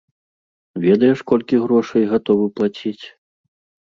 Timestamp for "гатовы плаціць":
2.13-3.05